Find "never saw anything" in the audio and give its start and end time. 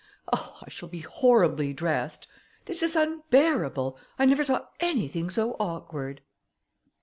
4.25-5.29